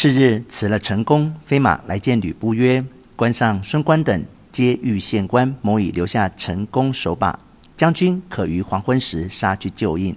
[0.00, 2.84] 次日辞了陈宫，飞马来见吕布，曰
[3.16, 7.40] ：“关上、孙关等皆欲献关，某已留下陈宫守把。
[7.76, 10.16] 将军可于黄昏时杀去救应。”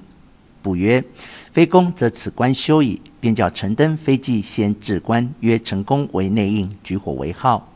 [0.61, 1.03] 布曰
[1.51, 7.67] ：“非公则此关休矣。”便叫陈登飞骑先至关，约陈宫为内应，举火为号。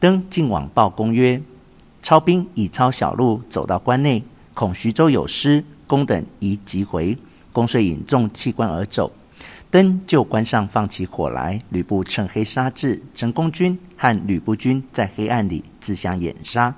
[0.00, 1.42] 登进往报公曰
[2.02, 4.24] ：“操兵已抄小路走到关内，
[4.54, 7.18] 恐徐州有失，公等宜急回。”
[7.52, 9.12] 公遂引众弃关而走。
[9.76, 16.74] 登就关上放起火来，吕布趁黑杀至，陈宫军和吕布军在黑暗里自相掩杀。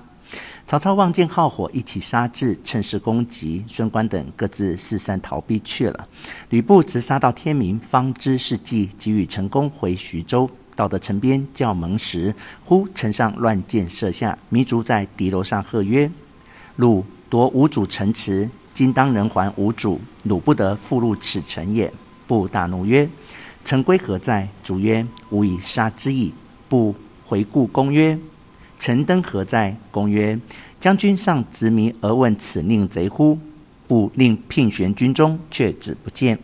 [0.67, 6.09] 曹操望见号火一起杀至，趁势攻击，孙关等各自四散逃避去了。
[6.49, 10.49] 吕布直杀到天明，方知是计，即与陈宫回徐州。
[10.75, 12.35] 到得城边叫门时，
[12.65, 16.11] 忽城上乱箭射下，糜竺在敌楼上喝曰
[16.75, 21.89] ：“鲁夺吾主城池，今当人还吾主，鲁不得复入此城也。”
[22.29, 23.09] 布大怒曰
[23.65, 26.31] ：“城规何在？”主曰：“吾以杀之矣。”
[26.69, 26.93] 布
[27.25, 28.19] 回顾公曰。
[28.77, 29.75] 陈登何在？
[29.89, 30.39] 公曰
[30.79, 33.39] ：“将军尚执迷而问此令贼乎？”
[33.87, 36.37] 不令聘玄军中，却只不见。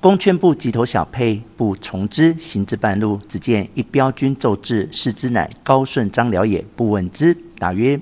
[0.00, 2.36] 公劝不急投小沛，不从之。
[2.36, 6.64] 行至半路，只见一彪军骤至，视之乃高顺、张辽也。
[6.74, 8.00] 不问之，答曰：“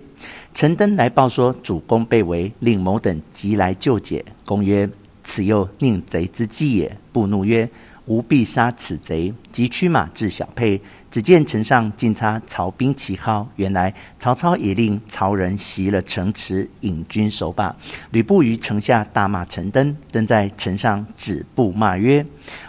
[0.54, 4.88] 陈登来报说主公被围，令某等急来救解。”公曰
[5.26, 7.68] ：“此又宁贼之计也。”布怒曰
[8.06, 10.80] ：“吾必杀此贼！”即驱马至小沛。
[11.08, 17.74] 只见城上尽插曹兵旗号，原来曹操也令曹仁袭了城池，引军守把。
[18.10, 22.26] 吕布于城下大骂陈登，登在城上指布骂曰：“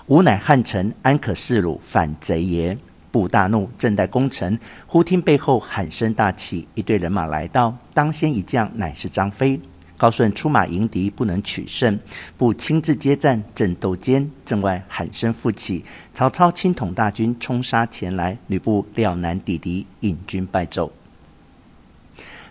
[0.07, 2.77] 吾乃汉臣，安可视汝反贼也？”
[3.11, 9.59] 布大怒，正待攻城，忽听背后喊声大起，一队人马来到，当先一将乃是张飞。
[9.97, 11.99] 高顺出马迎敌，不能取胜。
[12.37, 20.93] 不亲自接战，正斗间，阵外喊声复起，曹操亲统大军冲杀前来，吕布料难抵敌，引军败走。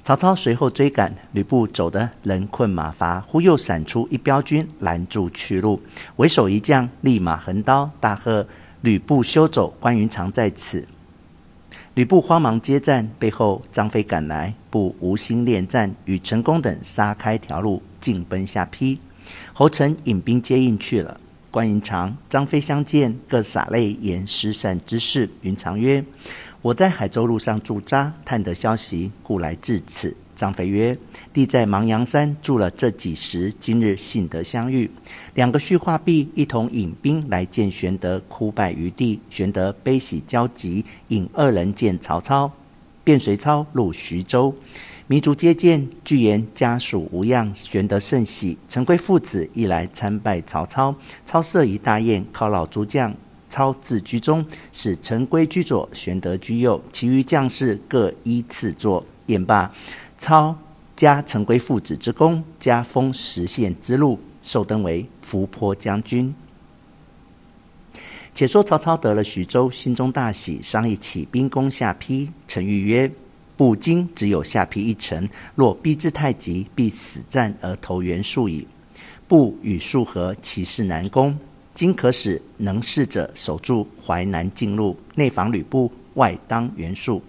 [0.02, 5.80] 曹操随后追赶，吕布走得人困马乏，忽又闪出一彪军拦住去路，
[6.16, 8.46] 为首一将立马横刀，大喝
[8.82, 9.74] ：“吕布休走！
[9.80, 10.86] 关云长在此。”
[11.96, 18.98] 吕布慌忙接战，背后张飞赶来，不无心恋战，与陈宫等杀开条路，径奔下邳。
[19.54, 21.18] 侯成引兵接应去了。
[21.50, 25.30] 关云长、张飞相见，各洒泪言失散之事。
[25.40, 26.04] 云长曰
[26.60, 30.96] ：“我在海州路上驻扎，探得消息，故来至此。”张飞曰
[31.32, 34.88] ：“弟在芒�阳山住了这几时，今日幸得相遇。”
[35.34, 39.18] 两个叙话毕，一同引兵来见玄德，哭拜于地。
[39.30, 42.52] 玄德悲喜交集，引二人见曹操，
[43.02, 44.54] 便随操入徐州。
[45.08, 47.52] 糜竺接见，具言家属无恙。
[47.54, 48.58] 玄德甚喜。
[48.68, 50.94] 陈规父子亦来参拜曹操。
[51.24, 53.14] 操设一大宴，犒劳诸将。
[53.48, 59.02] 操自居中，使陈规居左，玄德居右，其余将士各依次坐。
[59.26, 59.72] 宴罢。
[60.18, 60.56] 操
[60.94, 66.34] 加陈规父子之功，加封实县之禄，授登为伏波将军。
[68.34, 72.30] 且说曹操得了徐州，心中大喜，商议起兵攻下邳。
[72.48, 73.10] 陈驭曰
[73.56, 78.66] ：“布今只有下邳一城，若逼之太急，必死战而投袁术矣。
[79.28, 81.38] 布与术合，其势难攻。
[81.72, 87.22] 今可使能事者守住淮南境路，内防吕布，外当袁术。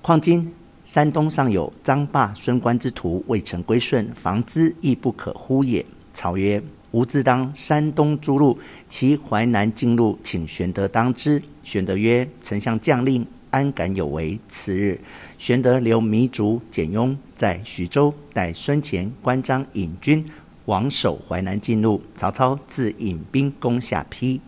[0.00, 0.50] 况今。”
[0.86, 5.84] 山东尚有张霸、孙关之徒未曾归顺，防之亦不可乎也。
[6.14, 8.56] 曹曰：“吾自当山东诸路，
[8.88, 15.00] 其淮南境路，请玄德当之。”玄德曰：“丞相将令，安敢有违？”次日，
[15.36, 20.24] 玄德留糜竺、简雍在徐州，待孙干、关张引军
[20.66, 22.00] 往守淮南境路。
[22.16, 24.40] 曹操自引兵攻下邳。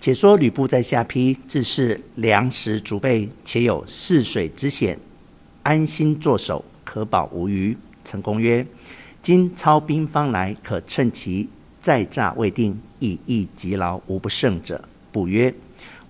[0.00, 4.98] 且说吕布在下邳，自是粮食足备，且有泗水之险，
[5.62, 7.76] 安心坐守，可保无虞。
[8.04, 8.64] 陈宫曰
[9.20, 11.48] ：“今操兵方来，可趁其
[11.80, 15.52] 寨栅未定，以逸击劳，无不胜者。”布曰：“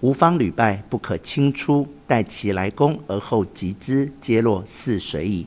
[0.01, 5.47] 吾方屡败，不可轻出，待其来攻而后击之，皆落泗水矣。”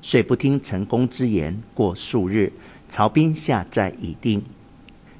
[0.00, 1.60] 遂不听陈宫之言。
[1.74, 2.50] 过数日，
[2.88, 4.42] 曹兵下寨已定，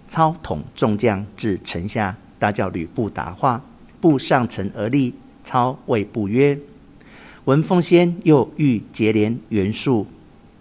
[0.06, 2.17] 操统众将至城下。
[2.38, 3.64] 大叫吕布答话，
[4.00, 5.14] 布上城而立。
[5.44, 6.58] 操谓布曰
[7.46, 10.06] ：“闻奉先又欲结连袁术，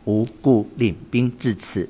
[0.05, 1.89] 无故领兵至此。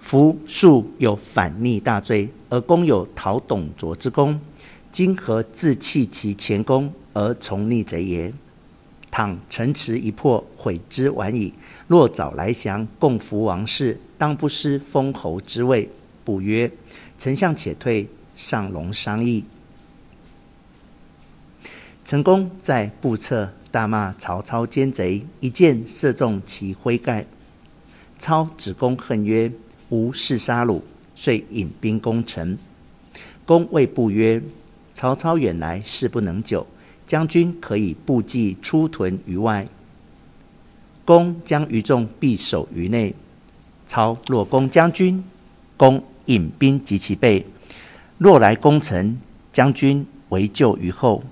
[0.00, 4.40] 夫术有反逆大罪，而公有讨董卓之功，
[4.90, 8.32] 今何自弃其前功而从逆贼也？
[9.08, 11.52] 倘城池一破，悔之晚矣。
[11.86, 15.88] 若早来降，共扶王室，当不失封侯之位。
[16.24, 16.68] 不曰
[17.16, 19.44] ：“丞相且退，上龙商议。”
[22.04, 27.26] 陈宫在部策大骂曹操奸贼，一箭射中其盔盖。
[28.16, 29.50] 操指公恨曰
[29.90, 30.82] ：“吾誓杀虏。”
[31.18, 32.58] 遂引兵攻城。
[33.46, 34.42] 公谓部曰
[34.92, 36.66] ：“曹操远来，事不能久，
[37.06, 39.66] 将军可以部计出屯于外。
[41.06, 43.14] 公将于众必守于内。
[43.86, 45.24] 操若攻将军，
[45.78, 47.46] 公引兵及其背；
[48.18, 49.18] 若来攻城，
[49.52, 51.22] 将军为救于后。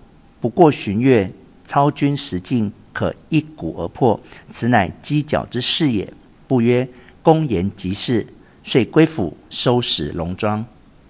[0.41, 1.33] 不过旬月，
[1.65, 4.21] 操军食尽，可一鼓而破。
[4.51, 6.13] 此乃犄角之势也。”
[6.47, 6.87] 不曰
[7.23, 8.27] ：“公言极是。”
[8.63, 10.65] 遂归府收拾戎装。